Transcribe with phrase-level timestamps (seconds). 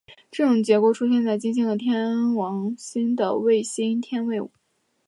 [0.31, 4.49] 这种结构出现在金星和天王星的卫星天卫五。